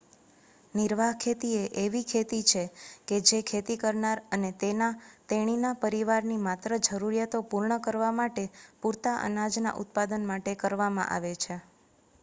[0.73, 2.63] નિર્વાહ ખેતી એ એવી ખેતી છે
[3.07, 8.45] કે જે ખેતી કરનાર અને તેના/તેણીના પરિવારની માત્ર જરૂરિયાતો પૂર્ણ કરવા માટે
[8.81, 11.55] પુરતા અનાજના ઉત્પાદન માટે કરવામાં આવે છે